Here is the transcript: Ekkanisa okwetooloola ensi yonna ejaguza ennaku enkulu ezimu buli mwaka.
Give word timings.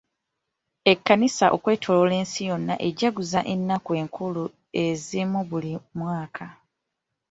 Ekkanisa 0.91 1.45
okwetooloola 1.55 2.13
ensi 2.21 2.41
yonna 2.49 2.75
ejaguza 2.87 3.39
ennaku 3.53 3.91
enkulu 4.01 4.43
ezimu 4.85 5.39
buli 5.49 5.71
mwaka. 5.97 6.45